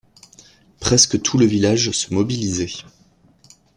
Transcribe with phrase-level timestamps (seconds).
[0.79, 2.73] Presque tout le village se mobilisait.